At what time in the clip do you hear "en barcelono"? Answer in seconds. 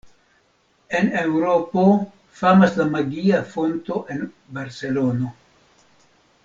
4.15-5.35